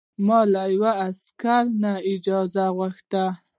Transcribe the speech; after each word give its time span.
ما 0.27 0.39
له 0.53 0.63
یوه 0.75 0.91
عسکر 1.05 1.63
نه 1.81 1.91
اجازه 2.13 2.65
وغوښته. 2.77 3.25